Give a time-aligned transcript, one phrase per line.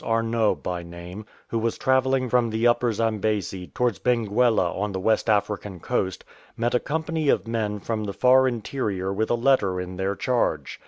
[0.03, 5.29] Arnot by name, who was travelling from the Upper Zambesi towards Benguela on the West
[5.29, 6.25] African coast,
[6.57, 10.79] met a company of men from the far interior with a letter in their charge.